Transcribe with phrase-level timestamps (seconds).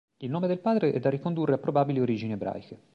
[0.23, 2.79] Il nome del padre è da ricondurre a probabili origini ebraiche.